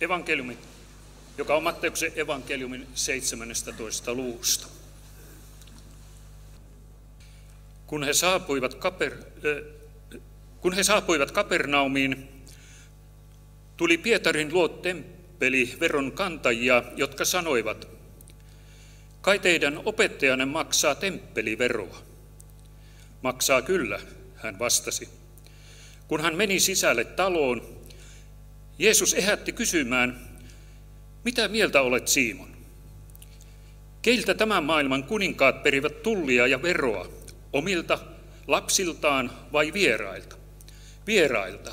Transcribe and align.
evankeliumi, 0.00 0.58
joka 1.38 1.54
on 1.54 1.62
Matteuksen 1.62 2.12
evankeliumin 2.16 2.86
17. 2.94 4.14
luvusta. 4.14 4.66
Kun 7.86 8.04
he 8.04 8.12
saapuivat, 8.12 8.74
Kaper, 8.74 9.12
äh, 9.12 10.20
kun 10.60 10.72
he 10.72 10.82
saapuivat 10.82 11.30
Kapernaumiin, 11.30 12.28
tuli 13.76 13.98
Pietarin 13.98 14.52
luo 14.52 14.68
temppeli 14.68 15.76
veron 15.80 16.12
kantajia, 16.12 16.82
jotka 16.96 17.24
sanoivat, 17.24 17.88
kai 19.20 19.38
teidän 19.38 19.80
opettajanne 19.84 20.44
maksaa 20.44 20.94
temppeliveroa. 20.94 22.02
Maksaa 23.22 23.62
kyllä, 23.62 24.00
hän 24.34 24.58
vastasi. 24.58 25.08
Kun 26.08 26.20
hän 26.20 26.36
meni 26.36 26.60
sisälle 26.60 27.04
taloon, 27.04 27.79
Jeesus 28.80 29.14
ehätti 29.14 29.52
kysymään, 29.52 30.20
mitä 31.24 31.48
mieltä 31.48 31.80
olet 31.80 32.08
Simon? 32.08 32.56
Keiltä 34.02 34.34
tämän 34.34 34.64
maailman 34.64 35.04
kuninkaat 35.04 35.62
perivät 35.62 36.02
tullia 36.02 36.46
ja 36.46 36.62
veroa, 36.62 37.08
omilta 37.52 37.98
lapsiltaan 38.46 39.30
vai 39.52 39.72
vierailta? 39.72 40.36
Vierailta, 41.06 41.72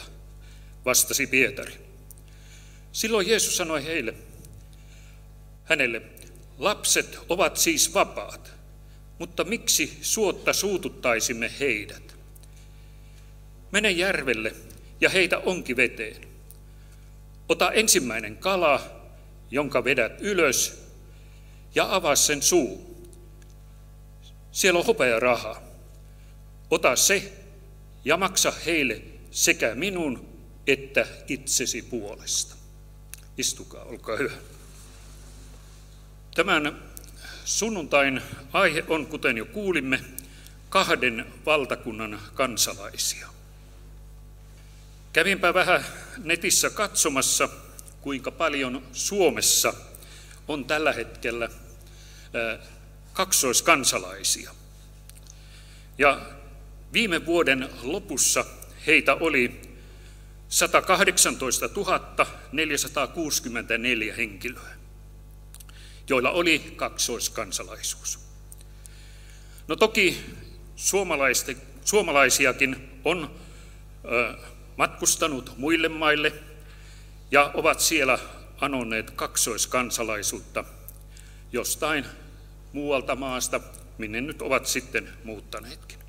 vastasi 0.86 1.28
Pietari. 1.28 1.74
Silloin 2.92 3.28
Jeesus 3.28 3.58
sanoi 3.58 3.86
heille, 3.86 4.14
hänelle, 5.64 6.02
lapset 6.58 7.20
ovat 7.30 7.58
siis 7.58 7.94
vapaat, 7.94 8.54
mutta 9.20 9.44
miksi 9.44 9.98
suotta 10.02 10.54
suututtaisimme 10.54 11.52
heidät? 11.60 12.16
Mene 13.72 13.92
järvelle 13.92 14.56
ja 15.02 15.10
heitä 15.10 15.38
onki 15.38 15.76
veteen. 15.76 16.27
Ota 17.50 17.72
ensimmäinen 17.72 18.38
kala, 18.38 18.82
jonka 19.52 19.84
vedät 19.84 20.22
ylös, 20.22 20.84
ja 21.76 21.95
avaa 21.95 22.16
sen 22.16 22.42
suu. 22.42 22.98
Siellä 24.52 24.80
on 24.80 24.86
hopea 24.86 25.20
raha. 25.20 25.62
Ota 26.70 26.95
se 26.95 27.34
ja 28.06 28.18
maksa 28.18 28.53
heille 28.66 29.02
sekä 29.31 29.75
minun 29.75 30.28
että 30.68 31.08
itsesi 31.28 31.81
puolesta. 31.81 32.56
Istukaa, 33.38 33.84
olkaa 33.84 34.18
hyvä. 34.18 34.38
Tämän 36.36 36.84
sunnuntain 37.45 38.22
aihe 38.53 38.84
on, 38.88 39.06
kuten 39.08 39.38
jo 39.38 39.45
kuulimme, 39.45 40.00
kahden 40.70 41.25
valtakunnan 41.45 42.20
kansalaisia. 42.34 43.28
Kävinpä 45.18 45.54
vähän 45.54 45.86
netissä 46.18 46.70
katsomassa, 46.70 47.50
kuinka 48.02 48.32
paljon 48.32 48.84
Suomessa 48.92 49.74
on 50.48 50.66
tällä 50.66 50.94
hetkellä 50.94 51.50
kaksoiskansalaisia. 53.14 54.52
Ja 55.98 56.22
viime 56.94 57.26
vuoden 57.26 57.70
lopussa 57.84 58.46
heitä 58.88 59.16
oli 59.16 59.62
118 60.50 61.70
464 62.52 64.16
henkilöä, 64.16 64.76
joilla 66.09 66.31
oli 66.31 66.74
kaksoiskansalaisuus. 66.76 68.20
No 69.68 69.76
toki 69.76 70.26
suomalaisiakin 71.84 73.00
on 73.06 73.40
matkustanut 74.78 75.53
muille 75.58 75.89
maille 75.89 76.33
ja 77.31 77.52
ovat 77.53 77.80
siellä 77.80 78.20
anoneet 78.61 79.11
kaksoiskansalaisuutta 79.11 80.64
jostain 81.52 82.06
muualta 82.73 83.16
maasta, 83.16 83.59
minne 83.97 84.22
nyt 84.22 84.42
ovat 84.42 84.66
sitten 84.66 85.09
muuttaneetkin. 85.23 86.00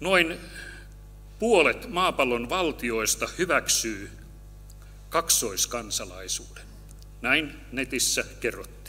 Noin 0.00 0.38
puolet 1.38 1.88
maapallon 1.88 2.48
valtioista 2.48 3.28
hyväksyy 3.38 4.10
kaksoiskansalaisuuden. 5.08 6.64
Näin 7.22 7.60
netissä 7.72 8.24
kerrottiin. 8.40 8.83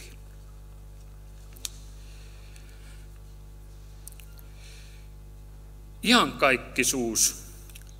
Iankaikkisuus, 6.05 7.43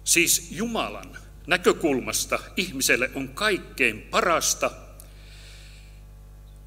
siis 0.04 0.48
Jumalan 0.52 1.18
näkökulmasta 1.48 2.40
ihmiselle 2.58 3.12
on 3.16 3.30
kaikkein 3.30 4.02
parasta, 4.02 4.72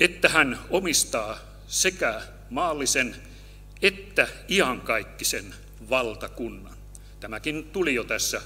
että 0.00 0.28
hän 0.28 0.58
omistaa 0.70 1.38
sekä 1.68 2.20
maallisen 2.50 3.16
että 3.82 4.28
iankaikkisen 4.48 5.54
valtakunnan. 5.90 6.76
Tämäkin 7.20 7.64
tuli 7.64 7.94
jo 7.94 8.04
tässä 8.04 8.42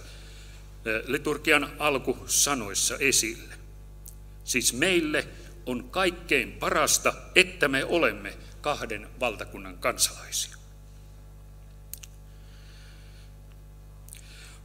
liturgian 1.06 1.72
alkusanoissa 1.78 2.96
esille. 2.98 3.54
Siis 4.44 4.72
meille 4.72 5.28
on 5.66 5.90
kaikkein 5.90 6.52
parasta, 6.52 7.14
että 7.34 7.68
me 7.68 7.84
olemme 7.84 8.34
kahden 8.60 9.08
valtakunnan 9.20 9.78
kansalaisia. 9.78 10.61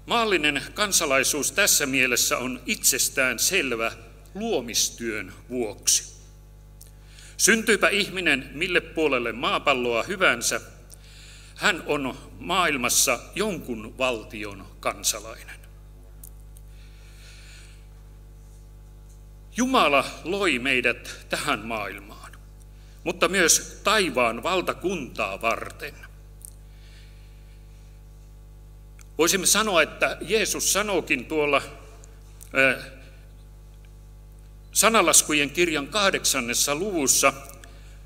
Maallinen 0.08 0.62
kansalaisuus 0.74 1.52
tässä 1.52 1.86
mielessä 1.86 2.38
on 2.38 2.62
itsestään 2.66 3.40
selvä 3.40 3.92
luomistyön 4.36 5.34
vuoksi. 5.50 6.14
Syntyypä 7.38 7.90
ihminen 7.90 8.50
mille 8.54 8.82
puolelle 8.82 9.32
maapalloa 9.32 10.04
hyvänsä, 10.04 10.62
hän 11.56 11.84
on 11.86 12.18
maailmassa 12.40 13.20
jonkun 13.36 13.98
valtion 13.98 14.68
kansalainen. 14.80 15.60
Jumala 19.58 20.06
loi 20.24 20.60
meidät 20.60 21.26
tähän 21.30 21.60
maailmaan, 21.60 22.32
mutta 23.04 23.28
myös 23.28 23.82
taivaan 23.84 24.44
valtakuntaa 24.44 25.42
varten. 25.42 26.07
Voisimme 29.18 29.46
sanoa, 29.46 29.82
että 29.82 30.18
Jeesus 30.22 30.74
sanookin 30.74 31.26
tuolla 31.26 31.62
sanalaskujen 34.72 35.50
kirjan 35.50 35.88
kahdeksannessa 35.88 36.76
luvussa, 36.76 37.34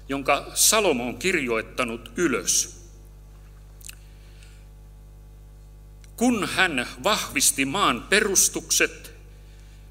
jonka 0.09 0.51
Salomo 0.53 1.07
on 1.07 1.17
kirjoittanut 1.17 2.11
ylös. 2.15 2.81
Kun 6.15 6.49
hän 6.55 6.87
vahvisti 7.03 7.65
maan 7.65 8.03
perustukset, 8.09 9.13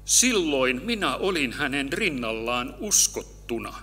silloin 0.05 0.81
minä 0.85 1.15
olin 1.15 1.53
hänen 1.53 1.93
rinnallaan 1.93 2.75
uskottuna. 2.79 3.81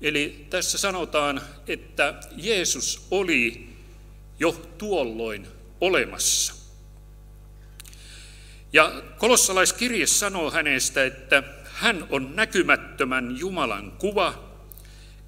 Eli 0.00 0.46
tässä 0.50 0.78
sanotaan, 0.78 1.40
että 1.66 2.14
Jeesus 2.36 3.06
oli 3.10 3.68
jo 4.38 4.52
tuolloin 4.78 5.46
olemassa. 5.80 6.54
Ja 8.72 9.02
kolossalaiskirje 9.18 10.06
sanoo 10.06 10.50
hänestä, 10.50 11.04
että 11.04 11.42
hän 11.64 12.06
on 12.10 12.36
näkymättömän 12.36 13.38
Jumalan 13.38 13.92
kuva, 13.92 14.48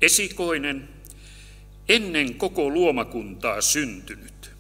esikoinen, 0.03 0.88
ennen 1.88 2.34
koko 2.34 2.71
luomakuntaa 2.71 3.60
syntynyt. 3.60 4.50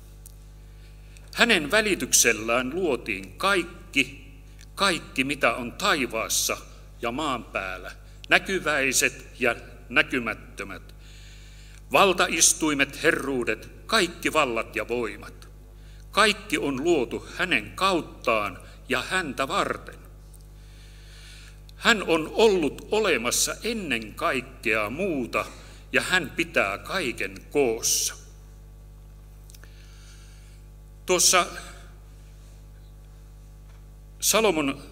Hänen 1.34 1.70
välityksellään 1.70 2.74
luotiin 2.74 3.32
kaikki, 3.32 4.32
kaikki 4.74 5.24
mitä 5.24 5.54
on 5.54 5.72
taivaassa 5.72 6.56
ja 7.02 7.12
maan 7.12 7.44
päällä, 7.44 7.92
näkyväiset 8.28 9.26
ja 9.38 9.56
näkymättömät, 9.88 10.94
valtaistuimet, 11.92 13.02
herruudet, 13.02 13.79
kaikki 13.90 14.32
vallat 14.32 14.76
ja 14.76 14.88
voimat. 14.88 15.48
Kaikki 16.10 16.58
on 16.58 16.84
luotu 16.84 17.28
hänen 17.36 17.70
kauttaan 17.70 18.58
ja 18.88 19.02
häntä 19.02 19.48
varten. 19.48 19.98
Hän 21.76 22.02
on 22.02 22.30
ollut 22.34 22.88
olemassa 22.90 23.54
ennen 23.62 24.14
kaikkea 24.14 24.90
muuta 24.90 25.44
ja 25.92 26.00
hän 26.00 26.32
pitää 26.36 26.78
kaiken 26.78 27.36
koossa. 27.50 28.14
Tuossa 31.06 31.46
Salomon 34.20 34.82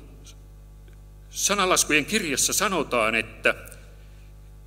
sanalaskujen 1.31 2.07
kirjassa 2.07 2.53
sanotaan, 2.53 3.15
että 3.15 3.55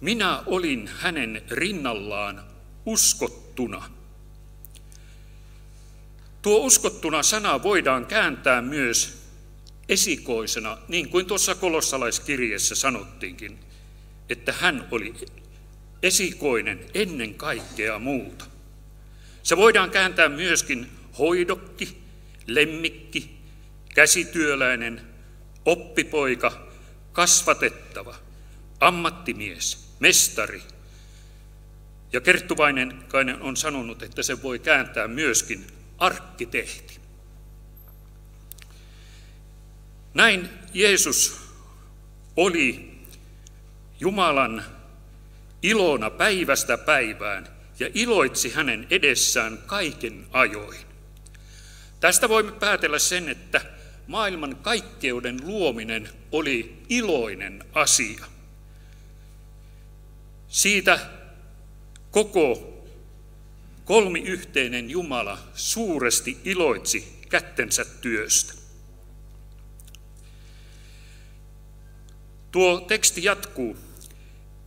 minä 0.01 0.43
olin 0.45 0.89
hänen 0.99 1.41
rinnallaan 1.49 2.43
uskottuna. 2.85 4.00
Tuo 6.41 6.65
uskottuna 6.65 7.23
sana 7.23 7.63
voidaan 7.63 8.05
kääntää 8.05 8.61
myös 8.61 9.21
esikoisena, 9.89 10.77
niin 10.87 11.09
kuin 11.09 11.25
tuossa 11.25 11.55
kolossalaiskirjeessä 11.55 12.75
sanottiinkin, 12.75 13.59
että 14.29 14.53
hän 14.59 14.87
oli 14.91 15.13
esikoinen 16.03 16.85
ennen 16.93 17.35
kaikkea 17.35 17.99
muuta. 17.99 18.45
Se 19.43 19.57
voidaan 19.57 19.91
kääntää 19.91 20.29
myöskin 20.29 20.89
hoidokki, 21.19 22.01
lemmikki, 22.47 23.37
käsityöläinen, 23.95 25.01
oppipoika, 25.65 26.67
kasvatettava, 27.11 28.15
ammattimies, 28.79 29.87
mestari. 29.99 30.63
Ja 32.13 32.21
Kerttuvainen 32.21 33.03
on 33.41 33.57
sanonut, 33.57 34.03
että 34.03 34.23
se 34.23 34.41
voi 34.41 34.59
kääntää 34.59 35.07
myöskin 35.07 35.67
arkkitehti. 36.01 36.99
Näin 40.13 40.49
Jeesus 40.73 41.37
oli 42.35 42.91
Jumalan 43.99 44.65
ilona 45.63 46.09
päivästä 46.09 46.77
päivään 46.77 47.47
ja 47.79 47.89
iloitsi 47.93 48.51
hänen 48.51 48.87
edessään 48.89 49.57
kaiken 49.65 50.27
ajoin. 50.31 50.79
Tästä 51.99 52.29
voimme 52.29 52.51
päätellä 52.51 52.99
sen, 52.99 53.29
että 53.29 53.61
maailman 54.07 54.55
kaikkeuden 54.55 55.39
luominen 55.43 56.09
oli 56.31 56.83
iloinen 56.89 57.63
asia. 57.73 58.25
Siitä 60.47 60.99
koko 62.11 62.70
kolmiyhteinen 63.85 64.89
Jumala 64.89 65.37
suuresti 65.53 66.37
iloitsi 66.43 67.21
kättensä 67.29 67.85
työstä. 67.85 68.53
Tuo 72.51 72.79
teksti 72.79 73.23
jatkuu. 73.23 73.77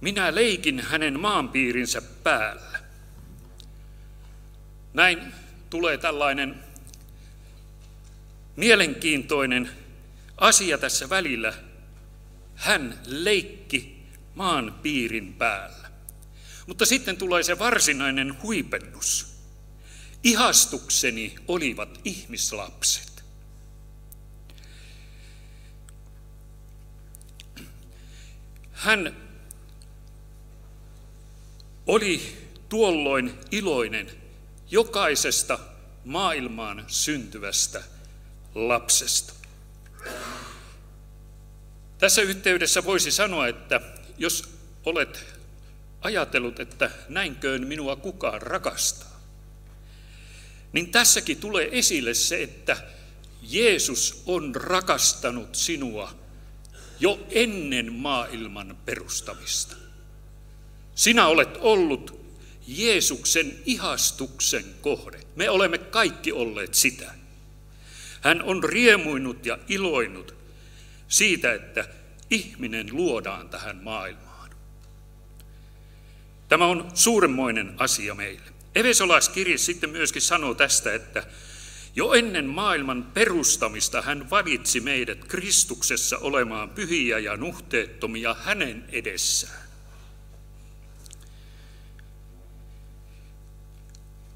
Minä 0.00 0.34
leikin 0.34 0.80
hänen 0.80 1.20
maanpiirinsä 1.20 2.02
päällä. 2.02 2.78
Näin 4.94 5.32
tulee 5.70 5.98
tällainen 5.98 6.54
mielenkiintoinen 8.56 9.70
asia 10.36 10.78
tässä 10.78 11.10
välillä. 11.10 11.54
Hän 12.54 12.98
leikki 13.06 14.02
maan 14.34 14.74
piirin 14.82 15.34
päällä. 15.34 15.83
Mutta 16.66 16.86
sitten 16.86 17.16
tulee 17.16 17.42
se 17.42 17.58
varsinainen 17.58 18.42
huipennus. 18.42 19.26
Ihastukseni 20.24 21.34
olivat 21.48 22.00
ihmislapset. 22.04 23.24
Hän 28.72 29.16
oli 31.86 32.36
tuolloin 32.68 33.38
iloinen 33.50 34.10
jokaisesta 34.70 35.58
maailmaan 36.04 36.84
syntyvästä 36.88 37.82
lapsesta. 38.54 39.32
Tässä 41.98 42.22
yhteydessä 42.22 42.84
voisi 42.84 43.10
sanoa, 43.10 43.48
että 43.48 43.80
jos 44.18 44.48
olet 44.84 45.33
ajatellut, 46.04 46.60
että 46.60 46.90
näinköön 47.08 47.66
minua 47.66 47.96
kukaan 47.96 48.42
rakastaa, 48.42 49.20
niin 50.72 50.90
tässäkin 50.90 51.36
tulee 51.36 51.78
esille 51.78 52.14
se, 52.14 52.42
että 52.42 52.76
Jeesus 53.42 54.22
on 54.26 54.54
rakastanut 54.54 55.54
sinua 55.54 56.14
jo 57.00 57.26
ennen 57.30 57.92
maailman 57.92 58.76
perustamista. 58.84 59.76
Sinä 60.94 61.26
olet 61.26 61.56
ollut 61.56 62.24
Jeesuksen 62.66 63.58
ihastuksen 63.66 64.64
kohde. 64.80 65.20
Me 65.36 65.50
olemme 65.50 65.78
kaikki 65.78 66.32
olleet 66.32 66.74
sitä. 66.74 67.14
Hän 68.20 68.42
on 68.42 68.64
riemuinut 68.64 69.46
ja 69.46 69.58
iloinut 69.68 70.34
siitä, 71.08 71.52
että 71.52 71.88
ihminen 72.30 72.88
luodaan 72.92 73.48
tähän 73.48 73.76
maailmaan. 73.82 74.33
Tämä 76.54 76.66
on 76.66 76.90
suuremmoinen 76.94 77.74
asia 77.78 78.14
meille. 78.14 78.52
Evesolaiskirje 78.74 79.58
sitten 79.58 79.90
myöskin 79.90 80.22
sanoo 80.22 80.54
tästä, 80.54 80.94
että 80.94 81.26
jo 81.96 82.12
ennen 82.12 82.46
maailman 82.46 83.02
perustamista 83.14 84.02
hän 84.02 84.30
valitsi 84.30 84.80
meidät 84.80 85.24
Kristuksessa 85.24 86.18
olemaan 86.18 86.70
pyhiä 86.70 87.18
ja 87.18 87.36
nuhteettomia 87.36 88.36
hänen 88.44 88.84
edessään. 88.92 89.62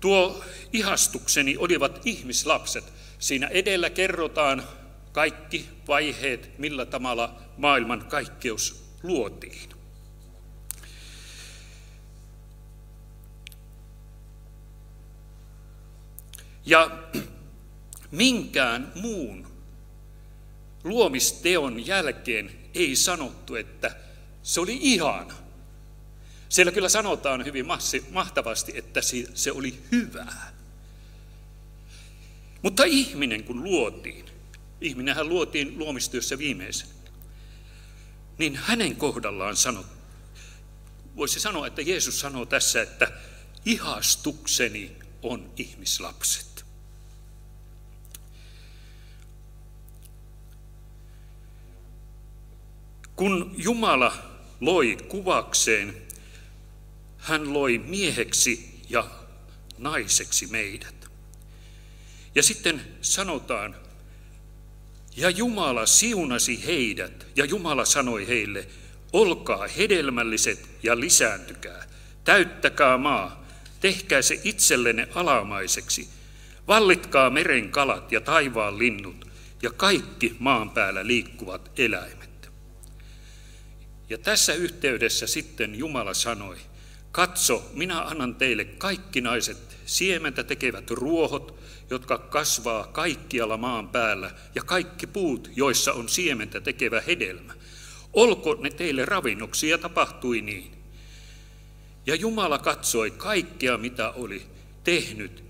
Tuo 0.00 0.44
ihastukseni 0.72 1.56
olivat 1.56 2.00
ihmislapset. 2.04 2.84
Siinä 3.18 3.46
edellä 3.46 3.90
kerrotaan 3.90 4.62
kaikki 5.12 5.68
vaiheet, 5.88 6.58
millä 6.58 6.86
tavalla 6.86 7.40
maailman 7.56 8.06
kaikkeus 8.08 8.84
luotiin. 9.02 9.77
Ja 16.68 16.98
minkään 18.10 18.92
muun 18.94 19.46
luomisteon 20.84 21.86
jälkeen 21.86 22.50
ei 22.74 22.96
sanottu, 22.96 23.54
että 23.54 23.96
se 24.42 24.60
oli 24.60 24.78
ihana. 24.80 25.34
Siellä 26.48 26.72
kyllä 26.72 26.88
sanotaan 26.88 27.44
hyvin 27.44 27.66
mahtavasti, 28.10 28.72
että 28.74 29.00
se 29.34 29.52
oli 29.52 29.82
hyvää. 29.92 30.52
Mutta 32.62 32.84
ihminen 32.84 33.44
kun 33.44 33.62
luotiin, 33.62 34.26
ihminenhän 34.80 35.28
luotiin 35.28 35.78
luomistyössä 35.78 36.38
viimeisen, 36.38 36.88
niin 38.38 38.56
hänen 38.56 38.96
kohdallaan 38.96 39.56
sanot, 39.56 39.86
voisi 41.16 41.40
sanoa, 41.40 41.66
että 41.66 41.82
Jeesus 41.82 42.20
sanoo 42.20 42.46
tässä, 42.46 42.82
että 42.82 43.12
ihastukseni 43.64 44.96
on 45.22 45.52
ihmislapset. 45.56 46.47
Kun 53.18 53.54
Jumala 53.56 54.12
loi 54.60 54.96
kuvakseen 55.08 55.94
hän 57.16 57.52
loi 57.52 57.78
mieheksi 57.78 58.80
ja 58.88 59.04
naiseksi 59.78 60.46
meidät. 60.46 61.10
Ja 62.34 62.42
sitten 62.42 62.80
sanotaan, 63.00 63.76
ja 65.16 65.30
Jumala 65.30 65.86
siunasi 65.86 66.66
heidät, 66.66 67.26
ja 67.36 67.44
Jumala 67.44 67.84
sanoi 67.84 68.28
heille, 68.28 68.66
olkaa 69.12 69.66
hedelmälliset 69.66 70.68
ja 70.82 71.00
lisääntykää, 71.00 71.84
täyttäkää 72.24 72.98
maa, 72.98 73.44
tehkää 73.80 74.22
se 74.22 74.40
itsellenne 74.44 75.08
alamaiseksi, 75.14 76.08
vallitkaa 76.68 77.30
meren 77.30 77.70
kalat 77.70 78.12
ja 78.12 78.20
taivaan 78.20 78.78
linnut 78.78 79.28
ja 79.62 79.70
kaikki 79.70 80.36
maan 80.38 80.70
päällä 80.70 81.06
liikkuvat 81.06 81.70
eläimet. 81.76 82.17
Ja 84.10 84.18
tässä 84.18 84.54
yhteydessä 84.54 85.26
sitten 85.26 85.74
Jumala 85.74 86.14
sanoi, 86.14 86.56
Katso, 87.12 87.70
minä 87.74 88.02
annan 88.02 88.34
teille 88.34 88.64
kaikki 88.64 89.20
naiset 89.20 89.78
siementä 89.86 90.42
tekevät 90.44 90.90
ruohot, 90.90 91.58
jotka 91.90 92.18
kasvaa 92.18 92.86
kaikkialla 92.86 93.56
maan 93.56 93.88
päällä, 93.88 94.30
ja 94.54 94.62
kaikki 94.62 95.06
puut, 95.06 95.50
joissa 95.56 95.92
on 95.92 96.08
siementä 96.08 96.60
tekevä 96.60 97.00
hedelmä. 97.00 97.54
Olko 98.12 98.54
ne 98.54 98.70
teille 98.70 99.04
ravinnoksi, 99.04 99.68
ja 99.68 99.78
tapahtui 99.78 100.40
niin. 100.40 100.72
Ja 102.06 102.14
Jumala 102.14 102.58
katsoi 102.58 103.10
kaikkea, 103.10 103.78
mitä 103.78 104.10
oli 104.10 104.46
tehnyt. 104.84 105.44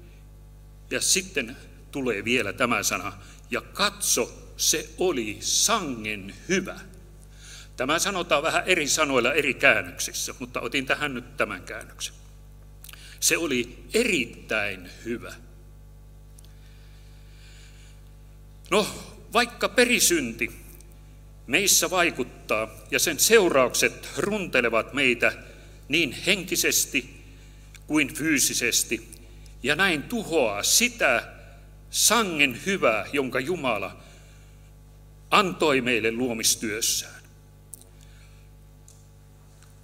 Ja 0.90 1.00
sitten 1.00 1.56
tulee 1.90 2.24
vielä 2.24 2.52
tämä 2.52 2.82
sana, 2.82 3.12
ja 3.50 3.60
katso, 3.60 4.52
se 4.56 4.90
oli 4.98 5.36
sangen 5.40 6.34
hyvä. 6.48 6.80
Tämä 7.78 7.98
sanotaan 7.98 8.42
vähän 8.42 8.62
eri 8.66 8.88
sanoilla 8.88 9.32
eri 9.32 9.54
käännöksissä, 9.54 10.34
mutta 10.38 10.60
otin 10.60 10.86
tähän 10.86 11.14
nyt 11.14 11.36
tämän 11.36 11.62
käännöksen. 11.62 12.14
Se 13.20 13.36
oli 13.36 13.84
erittäin 13.94 14.90
hyvä. 15.04 15.34
No, 18.70 18.86
vaikka 19.32 19.68
perisynti 19.68 20.52
meissä 21.46 21.90
vaikuttaa 21.90 22.68
ja 22.90 22.98
sen 22.98 23.18
seuraukset 23.18 24.08
runtelevat 24.16 24.92
meitä 24.92 25.32
niin 25.88 26.12
henkisesti 26.12 27.24
kuin 27.86 28.14
fyysisesti, 28.14 29.08
ja 29.62 29.76
näin 29.76 30.02
tuhoaa 30.02 30.62
sitä 30.62 31.32
sangen 31.90 32.60
hyvää, 32.66 33.06
jonka 33.12 33.40
Jumala 33.40 33.96
antoi 35.30 35.80
meille 35.80 36.12
luomistyössään. 36.12 37.17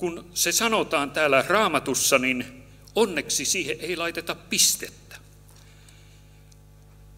Kun 0.04 0.30
se 0.34 0.52
sanotaan 0.52 1.10
täällä 1.10 1.44
raamatussa, 1.48 2.18
niin 2.18 2.62
onneksi 2.94 3.44
siihen 3.44 3.76
ei 3.80 3.96
laiteta 3.96 4.34
pistettä. 4.34 5.16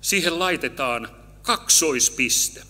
Siihen 0.01 0.39
laitetaan 0.39 1.09
kaksoispiste. 1.43 2.63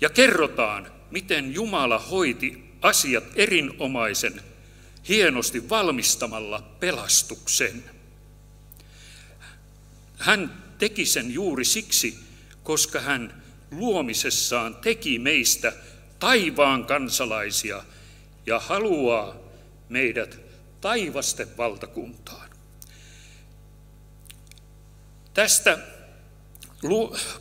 Ja 0.00 0.10
kerrotaan, 0.10 0.92
miten 1.10 1.54
Jumala 1.54 1.98
hoiti 1.98 2.64
asiat 2.82 3.24
erinomaisen 3.34 4.42
hienosti 5.08 5.68
valmistamalla 5.68 6.62
pelastuksen. 6.80 7.84
Hän 10.18 10.64
teki 10.78 11.06
sen 11.06 11.34
juuri 11.34 11.64
siksi, 11.64 12.18
koska 12.62 13.00
hän 13.00 13.42
luomisessaan 13.70 14.76
teki 14.76 15.18
meistä 15.18 15.72
taivaan 16.18 16.86
kansalaisia 16.86 17.84
ja 18.46 18.58
haluaa 18.58 19.34
meidät 19.88 20.40
taivasten 20.80 21.56
valtakuntaan. 21.56 22.50
Tästä 25.34 25.78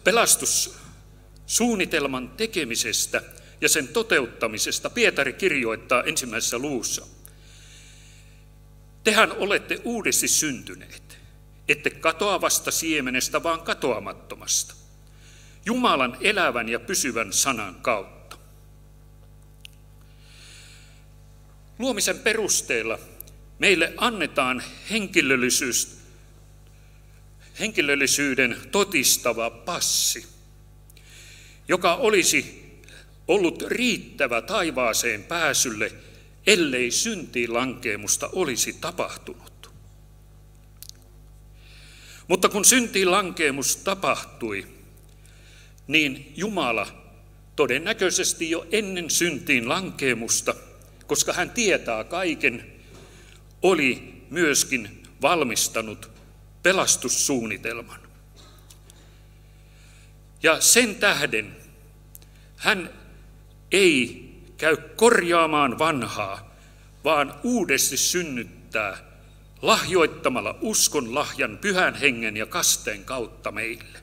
pelastussuunnitelman 0.03 2.29
tekemisestä 2.29 3.21
ja 3.61 3.69
sen 3.69 3.87
toteuttamisesta 3.87 4.89
Pietari 4.89 5.33
kirjoittaa 5.33 6.03
ensimmäisessä 6.03 6.57
luussa. 6.57 7.07
Tehän 9.03 9.31
olette 9.31 9.81
uudesti 9.83 10.27
syntyneet, 10.27 11.17
ette 11.67 11.89
katoavasta 11.89 12.71
siemenestä, 12.71 13.43
vaan 13.43 13.61
katoamattomasta. 13.61 14.75
Jumalan 15.65 16.17
elävän 16.21 16.69
ja 16.69 16.79
pysyvän 16.79 17.33
sanan 17.33 17.75
kautta. 17.75 18.16
Luomisen 21.79 22.19
perusteella 22.19 22.99
meille 23.59 23.93
annetaan 23.97 24.63
henkilöllisyys, 24.89 25.97
henkilöllisyyden 27.59 28.57
totistava 28.71 29.49
passi, 29.49 30.25
joka 31.67 31.95
olisi 31.95 32.67
ollut 33.27 33.61
riittävä 33.67 34.41
taivaaseen 34.41 35.23
pääsylle, 35.23 35.91
ellei 36.47 36.91
syntiin 36.91 37.53
lankeemusta 37.53 38.29
olisi 38.33 38.73
tapahtunut. 38.73 39.71
Mutta 42.27 42.49
kun 42.49 42.65
syntiin 42.65 43.11
lankeemus 43.11 43.75
tapahtui, 43.75 44.67
niin 45.87 46.33
Jumala 46.35 47.03
todennäköisesti 47.55 48.49
jo 48.49 48.67
ennen 48.71 49.09
syntiin 49.09 49.69
lankeemusta, 49.69 50.55
koska 51.07 51.33
hän 51.33 51.49
tietää 51.49 52.03
kaiken, 52.03 52.73
oli 53.61 54.23
myöskin 54.29 55.03
valmistanut 55.21 56.11
pelastussuunnitelman. 56.63 57.99
Ja 60.43 60.61
sen 60.61 60.95
tähden 60.95 61.55
hän 62.55 62.89
ei 63.71 64.27
käy 64.57 64.77
korjaamaan 64.77 65.79
vanhaa, 65.79 66.55
vaan 67.03 67.35
uudesti 67.43 67.97
synnyttää 67.97 68.97
lahjoittamalla 69.61 70.57
uskon 70.61 71.15
lahjan 71.15 71.57
pyhän 71.57 71.95
hengen 71.95 72.37
ja 72.37 72.45
kasteen 72.45 73.05
kautta 73.05 73.51
meille. 73.51 73.99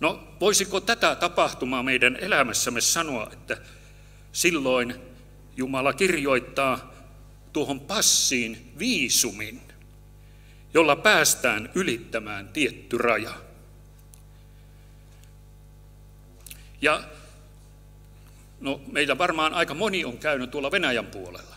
No, 0.00 0.28
voisiko 0.40 0.80
tätä 0.80 1.14
tapahtumaa 1.14 1.82
meidän 1.82 2.16
elämässämme 2.16 2.80
sanoa, 2.80 3.30
että 3.32 3.56
silloin 4.32 4.94
Jumala 5.56 5.92
kirjoittaa 5.92 6.94
tuohon 7.52 7.80
passiin 7.80 8.72
viisumin, 8.78 9.60
jolla 10.74 10.96
päästään 10.96 11.70
ylittämään 11.74 12.48
tietty 12.48 12.98
raja. 12.98 13.34
Ja 16.82 17.02
no, 18.60 18.80
meillä 18.92 19.18
varmaan 19.18 19.54
aika 19.54 19.74
moni 19.74 20.04
on 20.04 20.18
käynyt 20.18 20.50
tuolla 20.50 20.70
Venäjän 20.70 21.06
puolella. 21.06 21.56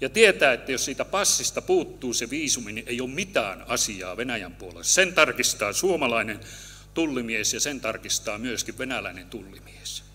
Ja 0.00 0.08
tietää, 0.08 0.52
että 0.52 0.72
jos 0.72 0.84
siitä 0.84 1.04
passista 1.04 1.62
puuttuu 1.62 2.12
se 2.12 2.30
viisumi, 2.30 2.72
niin 2.72 2.88
ei 2.88 3.00
ole 3.00 3.10
mitään 3.10 3.64
asiaa 3.68 4.16
Venäjän 4.16 4.54
puolella. 4.54 4.82
Sen 4.82 5.14
tarkistaa 5.14 5.72
suomalainen 5.72 6.40
tullimies 6.94 7.54
ja 7.54 7.60
sen 7.60 7.80
tarkistaa 7.80 8.38
myöskin 8.38 8.78
venäläinen 8.78 9.26
tullimies. 9.26 10.05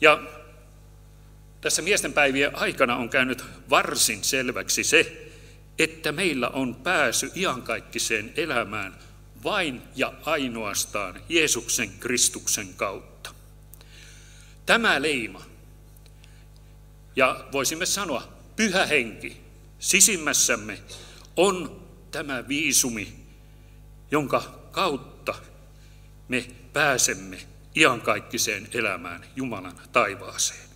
Ja 0.00 0.22
tässä 1.60 1.82
miesten 1.82 2.12
päivien 2.12 2.56
aikana 2.56 2.96
on 2.96 3.08
käynyt 3.08 3.44
varsin 3.70 4.24
selväksi 4.24 4.84
se, 4.84 5.30
että 5.78 6.12
meillä 6.12 6.48
on 6.48 6.74
pääsy 6.74 7.32
iankaikkiseen 7.34 8.32
elämään 8.36 8.98
vain 9.44 9.82
ja 9.96 10.12
ainoastaan 10.22 11.20
Jeesuksen 11.28 11.90
Kristuksen 12.00 12.74
kautta. 12.74 13.34
Tämä 14.66 15.02
leima, 15.02 15.42
ja 17.16 17.44
voisimme 17.52 17.86
sanoa 17.86 18.28
pyhä 18.56 18.86
henki 18.86 19.40
sisimmässämme, 19.78 20.78
on 21.36 21.82
tämä 22.10 22.48
viisumi, 22.48 23.12
jonka 24.10 24.60
kautta 24.70 25.34
me 26.28 26.46
pääsemme 26.72 27.38
iankaikkiseen 27.78 28.68
elämään 28.74 29.24
Jumalan 29.36 29.80
taivaaseen. 29.92 30.68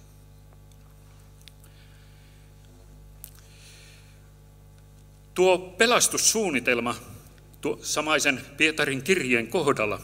Tuo 5.35 5.59
pelastussuunnitelma 5.59 6.95
tuo 7.61 7.79
samaisen 7.83 8.41
Pietarin 8.57 9.03
kirjeen 9.03 9.49
kohdalla 9.49 10.01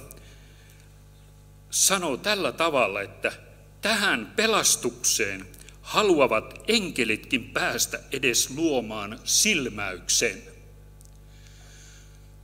sanoo 1.70 2.16
tällä 2.16 2.52
tavalla, 2.52 3.02
että 3.02 3.32
tähän 3.80 4.32
pelastukseen 4.36 5.46
haluavat 5.82 6.64
enkelitkin 6.68 7.50
päästä 7.50 8.00
edes 8.12 8.50
luomaan 8.50 9.20
silmäyksen. 9.24 10.42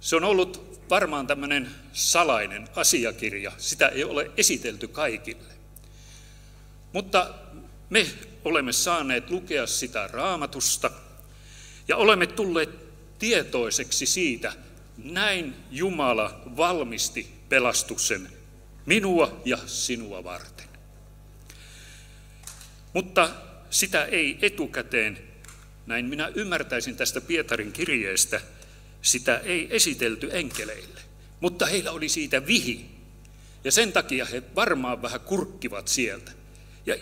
Se 0.00 0.16
on 0.16 0.25
ollut 0.25 0.74
varmaan 0.91 1.26
tämmöinen 1.26 1.71
salainen 1.93 2.69
asiakirja, 2.76 3.53
sitä 3.59 3.88
ei 3.88 4.05
ole 4.05 4.31
esitelty 4.37 4.88
kaikille. 4.88 5.55
Mutta 6.93 7.35
me 7.91 8.07
olemme 8.45 8.73
saaneet 8.73 9.31
lukea 9.31 9.67
sitä 9.67 10.07
raamatusta 10.07 10.91
ja 11.88 11.97
olemme 11.97 12.26
tulleet 12.26 12.71
tietoiseksi 13.19 14.07
siitä, 14.07 14.53
näin 14.97 15.55
Jumala 15.71 16.41
valmisti 16.57 17.35
pelastuksen 17.49 18.29
minua 18.87 19.43
ja 19.45 19.57
sinua 19.67 20.25
varten. 20.25 20.69
Mutta 22.93 23.31
sitä 23.71 24.05
ei 24.05 24.38
etukäteen, 24.43 25.19
näin 25.87 26.05
minä 26.05 26.33
ymmärtäisin 26.35 26.97
tästä 26.97 27.21
Pietarin 27.21 27.73
kirjeestä, 27.73 28.41
sitä 29.04 29.38
ei 29.38 29.68
esitelty 29.70 30.28
enkeleille, 30.32 31.00
mutta 31.40 31.66
heillä 31.66 31.90
oli 31.90 32.08
siitä 32.08 32.46
vihi. 32.46 32.90
Ja 33.64 33.73
sen 33.73 33.92
takia 33.92 34.25
he 34.25 34.42
varmaan 34.54 35.02
vähän 35.02 35.20
kurkkivat 35.20 35.88
sieltä. 35.88 36.32
Ja 36.87 36.96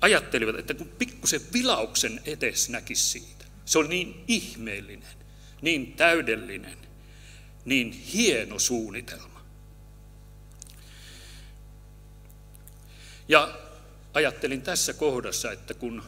ajattelivat, 0.00 0.58
että 0.58 0.74
kun 0.74 0.88
pikkusen 0.88 1.40
vilauksen 1.52 2.20
edes 2.26 2.68
näkisi 2.68 3.04
siitä. 3.04 3.44
Se 3.64 3.78
on 3.78 3.88
niin 3.88 4.24
ihmeellinen, 4.28 5.14
niin 5.62 5.92
täydellinen, 5.92 6.78
niin 7.64 7.92
hieno 7.92 8.58
suunnitelma. 8.58 9.44
Ja 13.28 13.58
ajattelin 14.14 14.62
tässä 14.62 14.92
kohdassa, 14.92 15.52
että 15.52 15.74
kun 15.74 16.02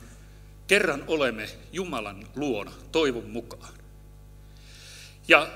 kerran 0.67 1.05
olemme 1.07 1.49
Jumalan 1.73 2.27
luona 2.37 2.73
toivon 2.93 3.31
mukaan, 3.31 3.76
ja 5.29 5.49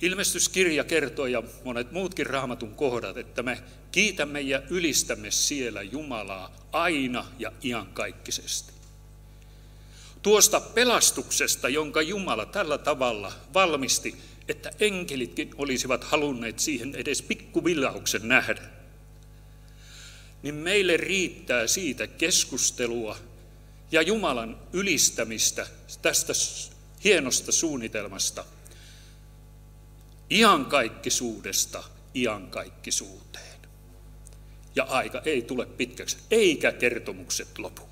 ilmestyskirja 0.00 0.84
kertoo 0.84 1.26
ja 1.26 1.42
monet 1.64 1.92
muutkin 1.92 2.26
raamatun 2.26 2.74
kohdat, 2.74 3.16
että 3.16 3.42
me 3.42 3.62
kiitämme 3.92 4.40
ja 4.40 4.62
ylistämme 4.70 5.30
siellä 5.30 5.82
Jumalaa 5.82 6.56
aina 6.72 7.26
ja 7.38 7.52
iankaikkisesti. 7.64 8.72
Tuosta 10.22 10.60
pelastuksesta, 10.60 11.68
jonka 11.68 12.02
Jumala 12.02 12.46
tällä 12.46 12.78
tavalla 12.78 13.32
valmisti, 13.54 14.16
että 14.48 14.70
enkelitkin 14.80 15.50
olisivat 15.58 16.04
halunneet 16.04 16.58
siihen 16.58 16.94
edes 16.94 17.22
pikkuvillauksen 17.22 18.28
nähdä, 18.28 18.62
niin 20.42 20.54
meille 20.54 20.96
riittää 20.96 21.66
siitä 21.66 22.06
keskustelua 22.06 23.16
ja 23.92 24.02
Jumalan 24.02 24.58
ylistämistä 24.72 25.66
tästä 26.02 26.32
hienosta 27.04 27.52
suunnitelmasta– 27.52 28.44
iankaikkisuudesta 30.30 31.84
iankaikkisuuteen. 32.14 33.58
Ja 34.74 34.84
aika 34.84 35.22
ei 35.24 35.42
tule 35.42 35.66
pitkäksi, 35.66 36.18
eikä 36.30 36.72
kertomukset 36.72 37.58
lopu. 37.58 37.88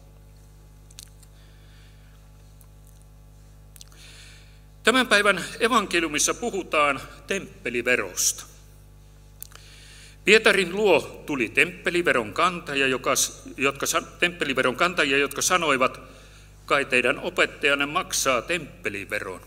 Tämän 4.82 5.06
päivän 5.06 5.44
evankeliumissa 5.60 6.34
puhutaan 6.34 7.00
temppeliverosta. 7.26 8.44
Pietarin 10.24 10.76
luo 10.76 11.22
tuli 11.26 11.48
temppeliveron 11.48 12.32
kantajia, 12.32 12.86
joka, 12.86 13.14
jotka, 13.56 13.86
temppeliveron 14.20 14.76
kantajia, 14.76 15.18
jotka 15.18 15.42
sanoivat, 15.42 16.00
kai 16.66 16.84
teidän 16.84 17.18
opettajanne 17.18 17.86
maksaa 17.86 18.42
temppeliveron. 18.42 19.40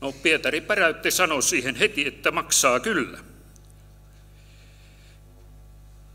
No 0.00 0.12
Pietari 0.12 0.60
päräytti 0.60 1.10
sanoi 1.10 1.42
siihen 1.42 1.74
heti, 1.74 2.06
että 2.06 2.30
maksaa 2.30 2.80
kyllä. 2.80 3.18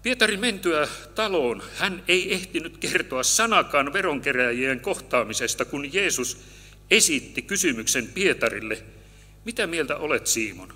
Pietarin 0.04 0.40
mentyä 0.40 0.88
taloon 1.16 1.64
hän 1.76 2.04
ei 2.08 2.34
ehtinyt 2.34 2.78
kertoa 2.78 3.24
sanakaan 3.24 3.94
veronkeräjien 3.94 4.80
kohtaamisesta, 4.80 5.66
kun 5.66 5.94
Jeesus 5.94 6.46
esitti 6.92 7.42
kysymyksen 7.42 8.08
Pietarille, 8.08 8.84
mitä 9.46 9.68
mieltä 9.68 9.98
olet 9.98 10.28
Siimon? 10.28 10.74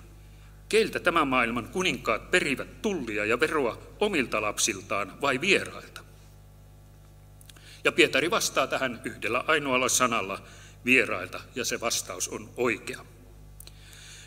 Keiltä 0.70 1.00
tämän 1.00 1.28
maailman 1.28 1.68
kuninkaat 1.68 2.32
perivät 2.32 2.82
tullia 2.82 3.26
ja 3.26 3.40
veroa 3.40 3.82
omilta 4.00 4.42
lapsiltaan 4.42 5.22
vai 5.22 5.42
vierailta? 5.42 6.02
Ja 7.84 7.92
Pietari 7.92 8.32
vastaa 8.32 8.68
tähän 8.68 9.02
yhdellä 9.04 9.44
ainoalla 9.48 9.90
sanalla 9.90 10.44
vierailta, 10.86 11.42
ja 11.56 11.66
se 11.66 11.80
vastaus 11.80 12.28
on 12.30 12.50
oikea. 12.58 13.06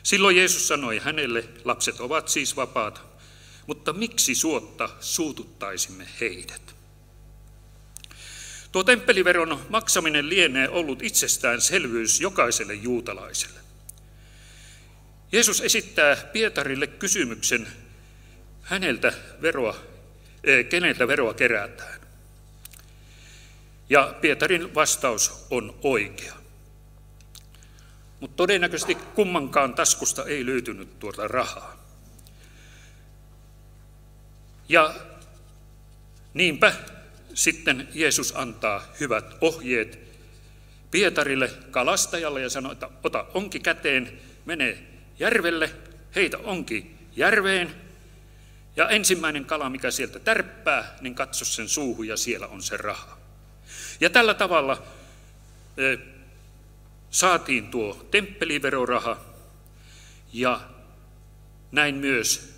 Silloin 0.02 0.36
Jeesus 0.36 0.68
sanoi 0.68 0.98
hänelle, 0.98 1.44
lapset 1.64 2.00
ovat 2.00 2.28
siis 2.28 2.56
vapaat, 2.56 3.00
mutta 3.66 3.92
miksi 3.92 4.34
suotta 4.34 4.88
suututtaisimme 5.00 6.06
heidät? 6.20 6.74
Tuo 8.72 8.84
temppeliveron 8.84 9.66
maksaminen 9.68 10.28
lienee 10.28 10.68
ollut 10.68 11.02
itsestäänselvyys 11.02 12.20
jokaiselle 12.20 12.74
juutalaiselle. 12.74 13.60
Jeesus 15.32 15.60
esittää 15.60 16.16
Pietarille 16.16 16.86
kysymyksen 16.86 17.68
häneltä 18.62 19.12
veroa, 19.42 19.76
eh, 20.44 20.68
keneltä 20.68 21.08
veroa 21.08 21.34
kerätään. 21.34 22.00
Ja 23.88 24.14
Pietarin 24.20 24.74
vastaus 24.74 25.46
on 25.50 25.78
oikea. 25.82 26.41
Mutta 28.22 28.36
todennäköisesti 28.36 28.94
kummankaan 28.94 29.74
taskusta 29.74 30.24
ei 30.24 30.46
löytynyt 30.46 30.98
tuota 30.98 31.28
rahaa. 31.28 31.76
Ja 34.68 34.94
niinpä 36.34 36.72
sitten 37.34 37.88
Jeesus 37.94 38.36
antaa 38.36 38.82
hyvät 39.00 39.36
ohjeet 39.40 39.98
Pietarille 40.90 41.50
kalastajalle 41.70 42.42
ja 42.42 42.50
sanoo, 42.50 42.72
että 42.72 42.88
ota 43.02 43.26
onki 43.34 43.60
käteen, 43.60 44.20
mene 44.44 44.78
järvelle, 45.18 45.70
heitä 46.14 46.38
onki 46.38 46.94
järveen 47.16 47.74
ja 48.76 48.88
ensimmäinen 48.88 49.44
kala, 49.44 49.70
mikä 49.70 49.90
sieltä 49.90 50.18
tärppää, 50.18 50.96
niin 51.00 51.14
katso 51.14 51.44
sen 51.44 51.68
suuhun 51.68 52.08
ja 52.08 52.16
siellä 52.16 52.46
on 52.46 52.62
se 52.62 52.76
raha. 52.76 53.18
Ja 54.00 54.10
tällä 54.10 54.34
tavalla 54.34 54.82
saatiin 57.12 57.70
tuo 57.70 58.06
temppeliveroraha 58.10 59.20
ja 60.32 60.60
näin 61.72 61.94
myös 61.94 62.54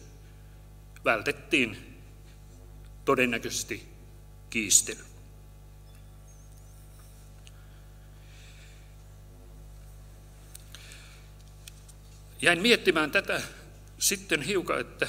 vältettiin 1.05 2.01
todennäköisesti 3.05 3.88
kiistely. 4.51 5.05
Jäin 12.43 12.62
miettimään 12.62 13.11
tätä 13.11 13.43
sitten 13.99 14.43
hiukan, 14.43 14.81
että 14.81 15.09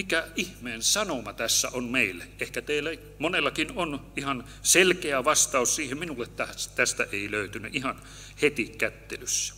mikä 0.00 0.28
ihmeen 0.36 0.82
sanoma 0.82 1.32
tässä 1.32 1.68
on 1.72 1.84
meille. 1.84 2.28
Ehkä 2.40 2.62
teille 2.62 2.98
monellakin 3.18 3.72
on 3.76 4.12
ihan 4.16 4.44
selkeä 4.62 5.24
vastaus 5.24 5.76
siihen. 5.76 5.98
Minulle 5.98 6.26
tästä 6.74 7.06
ei 7.12 7.30
löytynyt 7.30 7.74
ihan 7.74 8.02
heti 8.42 8.68
kättelyssä. 8.78 9.54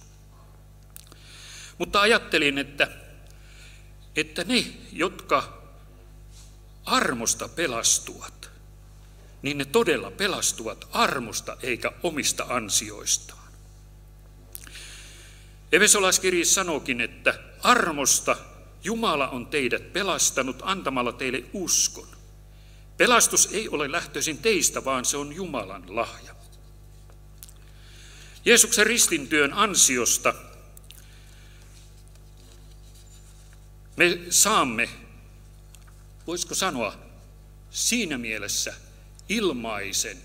Mutta 1.78 2.00
ajattelin, 2.00 2.58
että, 2.58 2.88
että 4.16 4.44
ne, 4.44 4.64
jotka 4.92 5.62
armosta 6.84 7.48
pelastuvat, 7.48 8.50
niin 9.42 9.58
ne 9.58 9.64
todella 9.64 10.10
pelastuvat 10.10 10.88
armosta 10.92 11.56
eikä 11.62 11.92
omista 12.02 12.46
ansioistaan. 12.48 13.52
Evesolaiskirja 15.72 16.44
sanokin, 16.44 17.00
että 17.00 17.34
armosta 17.62 18.36
Jumala 18.84 19.28
on 19.28 19.46
teidät 19.46 19.92
pelastanut 19.92 20.56
antamalla 20.62 21.12
teille 21.12 21.44
uskon. 21.52 22.08
Pelastus 22.96 23.48
ei 23.52 23.68
ole 23.68 23.92
lähtöisin 23.92 24.38
teistä, 24.38 24.84
vaan 24.84 25.04
se 25.04 25.16
on 25.16 25.32
Jumalan 25.32 25.96
lahja. 25.96 26.34
Jeesuksen 28.44 28.86
ristintyön 28.86 29.52
ansiosta 29.52 30.34
me 33.96 34.18
saamme, 34.30 34.88
voisiko 36.26 36.54
sanoa, 36.54 36.96
siinä 37.70 38.18
mielessä 38.18 38.74
ilmaisen 39.28 40.18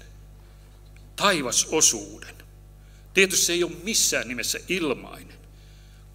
taivasosuuden. 1.15 2.35
Tietysti 3.13 3.45
se 3.45 3.53
ei 3.53 3.63
ole 3.63 3.71
missään 3.83 4.27
nimessä 4.27 4.59
ilmainen, 4.67 5.36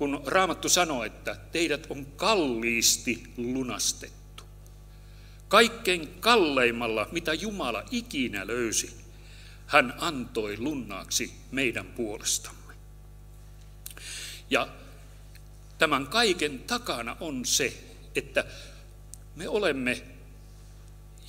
kun 0.03 0.23
Raamattu 0.27 0.69
sanoo, 0.69 1.05
että 1.05 1.37
teidät 1.53 1.87
on 1.91 2.07
kalliisti 2.07 3.33
lunastettu. 3.37 4.45
Kaikkein 5.49 6.09
kalleimmalla, 6.21 7.09
mitä 7.13 7.35
Jumala 7.35 7.83
ikinä 7.91 8.47
löysi, 8.47 8.97
hän 9.67 9.95
antoi 9.99 10.59
lunnaaksi 10.59 11.33
meidän 11.51 11.87
puolestamme. 11.87 12.75
Ja 14.51 14.69
tämän 15.79 16.07
kaiken 16.07 16.59
takana 16.59 17.17
on 17.21 17.45
se, 17.45 17.85
että 18.15 18.45
me 19.37 19.49
olemme 19.49 20.03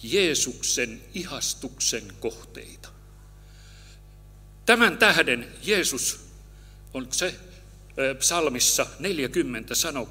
Jeesuksen 0.04 1.02
ihastuksen 1.14 2.14
kohteita. 2.20 2.90
Tämän 4.66 4.98
tähden 4.98 5.48
Jeesus 5.64 6.20
on 6.94 7.08
se 7.12 7.40
psalmissa 8.20 8.86
40 9.00 9.76
sanoo, 9.76 10.10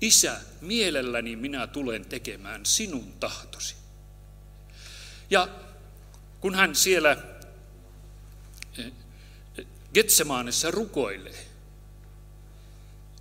Isä, 0.00 0.40
mielelläni 0.60 1.36
minä 1.36 1.66
tulen 1.66 2.04
tekemään 2.04 2.66
sinun 2.66 3.12
tahtosi. 3.12 3.74
Ja 5.30 5.48
kun 6.40 6.54
hän 6.54 6.74
siellä 6.74 7.16
Getsemaanessa 9.94 10.70
rukoilee, 10.70 11.46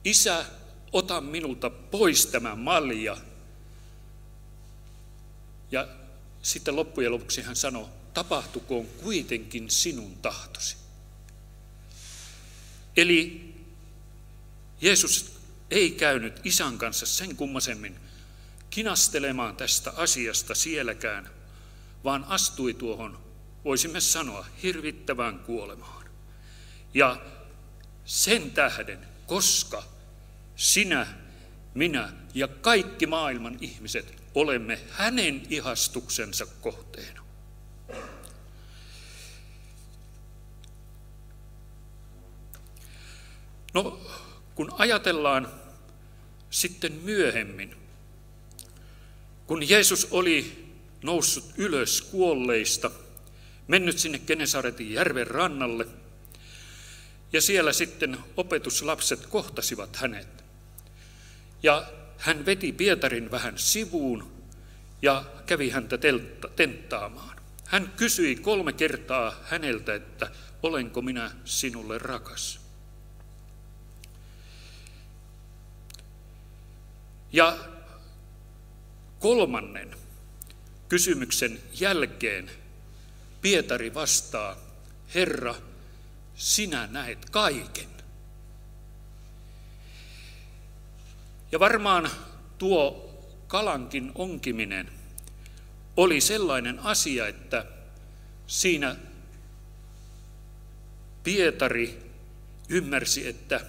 Isä, 0.03 0.45
ota 0.91 1.21
minulta 1.21 1.69
pois 1.69 2.25
tämä 2.25 2.55
malja. 2.55 3.17
Ja 5.71 5.87
sitten 6.41 6.75
loppujen 6.75 7.11
lopuksi 7.11 7.41
hän 7.41 7.55
sanoo, 7.55 7.89
tapahtukoon 8.13 8.85
kuitenkin 8.85 9.71
sinun 9.71 10.17
tahtosi. 10.17 10.77
Eli 12.97 13.46
Jeesus 14.81 15.39
ei 15.71 15.91
käynyt 15.91 16.39
isän 16.43 16.77
kanssa 16.77 17.05
sen 17.05 17.35
kummasemmin 17.35 17.99
kinastelemaan 18.69 19.55
tästä 19.55 19.91
asiasta 19.91 20.55
sielläkään, 20.55 21.29
vaan 22.03 22.23
astui 22.23 22.73
tuohon, 22.73 23.19
voisimme 23.65 24.01
sanoa, 24.01 24.45
hirvittävään 24.63 25.39
kuolemaan. 25.39 26.05
Ja 26.93 27.21
sen 28.05 28.51
tähden, 28.51 29.07
koska 29.25 29.83
sinä, 30.55 31.07
minä 31.73 32.13
ja 32.33 32.47
kaikki 32.47 33.05
maailman 33.05 33.57
ihmiset 33.61 34.23
olemme 34.35 34.79
hänen 34.91 35.47
ihastuksensa 35.49 36.45
kohteena. 36.45 37.23
No, 43.73 44.01
kun 44.57 44.73
ajatellaan 44.77 45.47
sitten 46.49 46.93
myöhemmin, 46.93 47.75
kun 49.47 49.69
Jeesus 49.69 50.07
oli 50.11 50.67
noussut 51.03 51.45
ylös 51.57 52.01
kuolleista, 52.01 52.91
mennyt 53.67 53.99
sinne 53.99 54.19
Genesaretin 54.19 54.93
järven 54.93 55.27
rannalle, 55.27 55.87
ja 57.33 57.41
siellä 57.41 57.73
sitten 57.73 58.17
opetuslapset 58.37 59.25
kohtasivat 59.25 59.95
hänet. 59.95 60.43
Ja 61.63 61.91
hän 62.17 62.45
veti 62.45 62.71
Pietarin 62.71 63.31
vähän 63.31 63.57
sivuun 63.57 64.31
ja 65.01 65.25
kävi 65.45 65.69
häntä 65.69 65.97
tenttaamaan. 66.55 67.37
Hän 67.65 67.93
kysyi 67.97 68.35
kolme 68.35 68.73
kertaa 68.73 69.35
häneltä, 69.43 69.95
että 69.95 70.31
olenko 70.63 71.01
minä 71.01 71.31
sinulle 71.45 71.97
rakas. 71.97 72.66
Ja 77.31 77.57
kolmannen 79.19 79.95
kysymyksen 80.89 81.59
jälkeen 81.73 82.51
Pietari 83.41 83.93
vastaa, 83.93 84.55
Herra, 85.15 85.55
sinä 86.35 86.87
näet 86.91 87.29
kaiken. 87.29 87.89
Ja 91.51 91.59
varmaan 91.59 92.11
tuo 92.57 93.13
kalankin 93.47 94.11
onkiminen 94.15 94.91
oli 95.97 96.21
sellainen 96.21 96.79
asia, 96.79 97.27
että 97.27 97.65
siinä 98.47 98.95
Pietari 101.23 102.11
ymmärsi, 102.69 103.27
että 103.27 103.61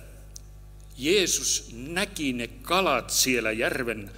Jeesus 0.99 1.71
näki 1.73 2.33
ne 2.33 2.47
kalat 2.47 3.11
siellä 3.11 3.53
järven, 3.53 4.11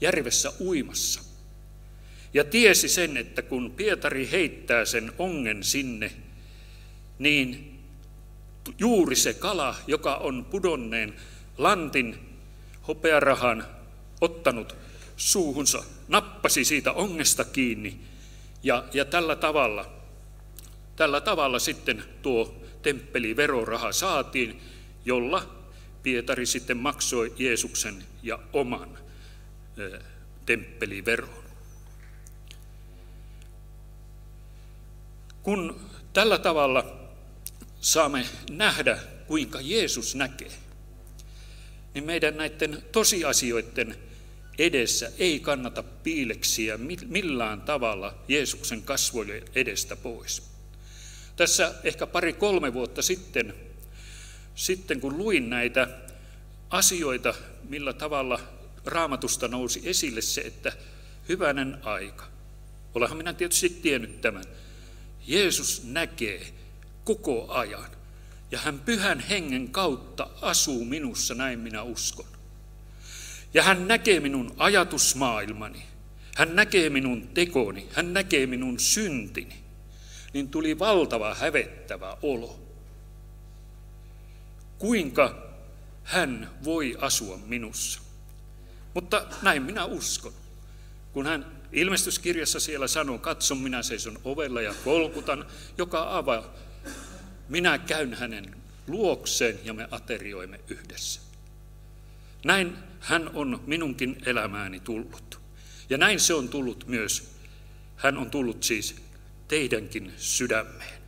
järvessä 0.00 0.52
uimassa. 0.60 1.22
Ja 2.34 2.44
tiesi 2.44 2.88
sen, 2.88 3.16
että 3.16 3.42
kun 3.42 3.70
Pietari 3.70 4.28
heittää 4.32 4.84
sen 4.84 5.12
ongen 5.18 5.64
sinne, 5.64 6.12
niin 7.18 7.78
juuri 8.78 9.16
se 9.16 9.34
kala, 9.34 9.76
joka 9.86 10.16
on 10.16 10.44
pudonneen 10.44 11.14
lantin 11.58 12.18
hopearahan 12.88 13.66
ottanut 14.20 14.76
suuhunsa, 15.16 15.84
nappasi 16.08 16.64
siitä 16.64 16.92
ongesta 16.92 17.44
kiinni 17.44 18.00
ja, 18.62 18.84
ja 18.92 19.04
tällä 19.04 19.36
tavalla, 19.36 19.92
tällä 20.96 21.20
tavalla 21.20 21.58
sitten 21.58 22.04
tuo 22.22 22.62
temppeli 22.82 23.36
veroraha 23.36 23.92
saatiin, 23.92 24.60
jolla 25.04 25.61
Pietari 26.02 26.46
sitten 26.46 26.76
maksoi 26.76 27.34
Jeesuksen 27.38 28.04
ja 28.22 28.38
oman 28.52 28.98
temppeliveron. 30.46 31.42
Kun 35.42 35.80
tällä 36.12 36.38
tavalla 36.38 37.08
saamme 37.80 38.26
nähdä, 38.50 38.98
kuinka 39.26 39.60
Jeesus 39.60 40.14
näkee, 40.14 40.52
niin 41.94 42.04
meidän 42.04 42.36
näiden 42.36 42.82
tosiasioiden 42.92 43.96
edessä 44.58 45.12
ei 45.18 45.40
kannata 45.40 45.82
piileksiä 45.82 46.78
millään 47.06 47.60
tavalla 47.60 48.14
Jeesuksen 48.28 48.82
kasvojen 48.82 49.42
edestä 49.54 49.96
pois. 49.96 50.42
Tässä 51.36 51.74
ehkä 51.84 52.06
pari-kolme 52.06 52.74
vuotta 52.74 53.02
sitten, 53.02 53.54
sitten 54.54 55.00
kun 55.00 55.18
luin 55.18 55.50
näitä 55.50 55.88
asioita, 56.70 57.34
millä 57.68 57.92
tavalla 57.92 58.40
raamatusta 58.84 59.48
nousi 59.48 59.82
esille 59.84 60.20
se, 60.20 60.40
että 60.40 60.72
hyvänen 61.28 61.78
aika. 61.82 62.24
Olehan 62.94 63.16
minä 63.16 63.32
tietysti 63.32 63.68
tiennyt 63.68 64.20
tämän. 64.20 64.44
Jeesus 65.26 65.84
näkee 65.84 66.46
koko 67.04 67.48
ajan. 67.48 67.90
Ja 68.50 68.58
hän 68.58 68.80
pyhän 68.80 69.20
hengen 69.20 69.68
kautta 69.70 70.30
asuu 70.40 70.84
minussa, 70.84 71.34
näin 71.34 71.58
minä 71.58 71.82
uskon. 71.82 72.26
Ja 73.54 73.62
hän 73.62 73.88
näkee 73.88 74.20
minun 74.20 74.54
ajatusmaailmani. 74.56 75.82
Hän 76.36 76.56
näkee 76.56 76.90
minun 76.90 77.28
tekoni. 77.34 77.88
Hän 77.92 78.12
näkee 78.12 78.46
minun 78.46 78.80
syntini. 78.80 79.62
Niin 80.32 80.48
tuli 80.48 80.78
valtava 80.78 81.34
hävettävä 81.34 82.16
olo. 82.22 82.60
Kuinka 84.82 85.46
hän 86.04 86.50
voi 86.64 86.96
asua 87.00 87.38
minussa? 87.46 88.00
Mutta 88.94 89.26
näin 89.42 89.62
minä 89.62 89.84
uskon. 89.84 90.32
Kun 91.12 91.26
hän 91.26 91.62
ilmestyskirjassa 91.72 92.60
siellä 92.60 92.88
sanoo, 92.88 93.18
katson 93.18 93.58
minä 93.58 93.82
seison 93.82 94.18
ovella 94.24 94.60
ja 94.60 94.74
kolkutan, 94.84 95.46
joka 95.78 96.16
avaa. 96.16 96.54
Minä 97.48 97.78
käyn 97.78 98.14
hänen 98.14 98.56
luokseen 98.86 99.58
ja 99.64 99.72
me 99.74 99.88
aterioimme 99.90 100.60
yhdessä. 100.68 101.20
Näin 102.44 102.76
hän 103.00 103.30
on 103.34 103.62
minunkin 103.66 104.22
elämääni 104.26 104.80
tullut. 104.80 105.40
Ja 105.90 105.98
näin 105.98 106.20
se 106.20 106.34
on 106.34 106.48
tullut 106.48 106.86
myös, 106.86 107.32
hän 107.96 108.18
on 108.18 108.30
tullut 108.30 108.62
siis 108.62 108.96
teidänkin 109.48 110.12
sydämeen. 110.16 111.02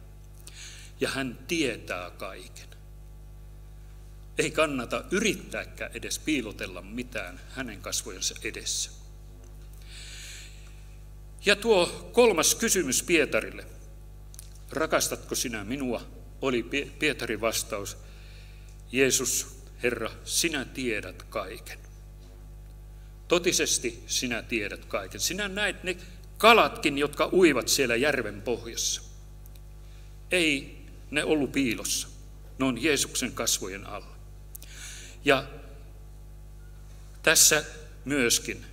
Ja 1.00 1.08
hän 1.08 1.38
tietää 1.46 2.10
kaiken. 2.10 2.73
Ei 4.38 4.50
kannata 4.50 5.04
yrittääkään 5.10 5.90
edes 5.94 6.18
piilotella 6.18 6.82
mitään 6.82 7.40
hänen 7.50 7.80
kasvojensa 7.82 8.34
edessä. 8.42 8.90
Ja 11.44 11.56
tuo 11.56 12.10
kolmas 12.12 12.54
kysymys 12.54 13.02
Pietarille. 13.02 13.66
Rakastatko 14.70 15.34
sinä 15.34 15.64
minua? 15.64 16.02
Oli 16.42 16.62
Pietarin 16.98 17.40
vastaus. 17.40 17.96
Jeesus, 18.92 19.62
Herra, 19.82 20.10
sinä 20.24 20.64
tiedät 20.64 21.22
kaiken. 21.22 21.78
Totisesti 23.28 24.02
sinä 24.06 24.42
tiedät 24.42 24.84
kaiken. 24.84 25.20
Sinä 25.20 25.48
näet 25.48 25.84
ne 25.84 25.96
kalatkin, 26.38 26.98
jotka 26.98 27.28
uivat 27.32 27.68
siellä 27.68 27.96
järven 27.96 28.42
pohjassa. 28.42 29.02
Ei 30.30 30.78
ne 31.10 31.24
ollut 31.24 31.52
piilossa. 31.52 32.08
Ne 32.58 32.64
on 32.64 32.82
Jeesuksen 32.82 33.32
kasvojen 33.32 33.86
alla. 33.86 34.13
Ja 35.24 35.44
tässä 37.22 37.64
myöskin 38.04 38.64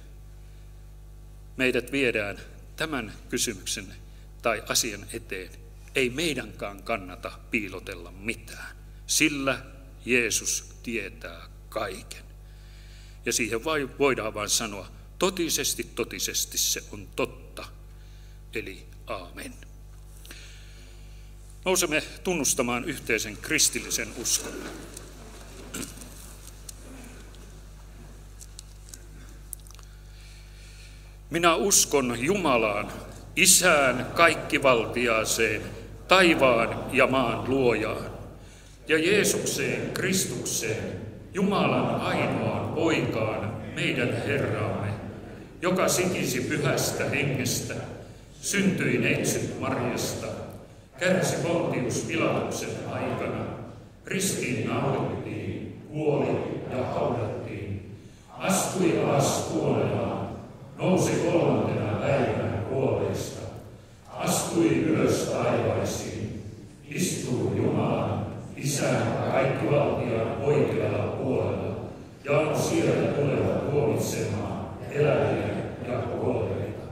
meidät 1.58 1.92
viedään 1.92 2.38
tämän 2.76 3.14
kysymyksen 3.30 3.96
tai 4.42 4.64
asian 4.68 5.06
eteen. 5.14 5.52
Ei 5.96 6.10
meidänkään 6.10 6.84
kannata 6.84 7.40
piilotella 7.52 8.12
mitään, 8.12 8.76
sillä 9.08 9.66
Jeesus 10.06 10.76
tietää 10.84 11.48
kaiken. 11.70 12.24
Ja 13.26 13.34
siihen 13.34 13.64
voidaan 14.00 14.34
vain 14.34 14.50
sanoa, 14.50 14.92
totisesti, 15.20 15.84
totisesti 15.84 16.58
se 16.58 16.84
on 16.92 17.08
totta. 17.16 17.66
Eli 18.54 18.86
aamen. 19.08 19.54
Nousemme 21.66 22.02
tunnustamaan 22.24 22.86
yhteisen 22.86 23.38
kristillisen 23.38 24.14
uskon. 24.18 24.54
Minä 31.32 31.56
uskon 31.56 32.16
Jumalaan, 32.20 32.88
Isään 33.36 34.08
kaikkivaltiaaseen, 34.16 35.62
taivaan 36.08 36.70
ja 36.92 37.08
maan 37.08 37.50
luojaan, 37.50 38.06
ja 38.88 38.98
Jeesukseen 38.98 39.92
Kristukseen, 39.94 40.92
Jumalan 41.34 42.02
ainoaan 42.02 42.74
poikaan, 42.74 43.54
meidän 43.76 44.24
Herramme, 44.28 44.88
joka 45.62 45.88
sikisi 45.88 46.42
pyhästä 46.42 47.10
hengestä, 47.10 47.76
syntyi 48.42 48.98
neitsyt 48.98 49.60
Marjasta, 49.60 50.28
kärsi 51.00 51.36
Pontius 51.36 52.06
Pilatuksen 52.08 52.70
aikana, 52.92 53.46
ristiin 54.06 54.68
naulittiin, 54.68 55.82
kuoli 55.90 56.28
ja 56.72 56.84
haudattiin, 56.84 57.96
astui 58.38 59.00
alas 59.00 59.50
kuolemaan, 59.54 60.21
nousi 60.82 61.12
kolmantena 61.12 61.92
päivänä 61.92 62.58
kuolleista, 62.70 63.42
astui 64.10 64.68
ylös 64.68 65.24
taivaisiin, 65.24 66.44
istuu 66.90 67.54
Jumalan, 67.58 68.26
Isän 68.56 69.08
kaikkivaltiaan 69.32 70.38
oikealla 70.42 71.04
puolella, 71.04 71.76
ja 72.26 72.32
on 72.32 72.60
sieltä 72.60 73.12
tuleva 73.12 73.54
tuomitsemaan 73.54 74.66
eläviä 74.92 75.48
ja 75.88 75.98
kuolleita. 75.98 76.86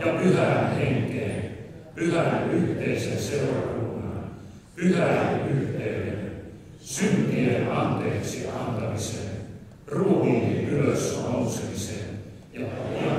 Ja 0.00 0.12
pyhän 0.12 0.76
henkeen, 0.76 1.58
pyhän 1.94 2.50
yhteisen 2.50 3.18
seurakunnan, 3.18 4.24
pyhän 4.76 5.48
yhteyden, 5.50 6.32
syntien 6.80 7.72
anteeksi 7.72 8.48
antamiseen, 8.48 9.32
ruumiin 9.86 10.68
ylös 10.68 11.18
nousemiseen 11.22 12.07
ja 12.58 12.66
iankaikkiseen 12.66 13.17